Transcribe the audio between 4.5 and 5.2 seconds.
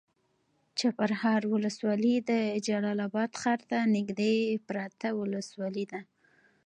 پرته